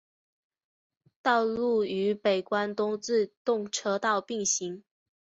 [1.21, 4.83] 道路与北关东自动车道并行。